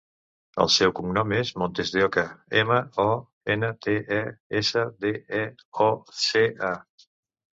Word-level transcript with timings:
El 0.63 0.69
seu 0.75 0.91
cognom 0.99 1.33
és 1.39 1.49
Montesdeoca: 1.63 2.23
ema, 2.61 2.79
o, 3.03 3.05
ena, 3.55 3.69
te, 3.87 3.95
e, 4.15 4.21
essa, 4.61 4.85
de, 5.05 5.11
e, 5.41 5.43
o, 5.89 5.91
ce, 6.25 6.43
a. 6.71 6.75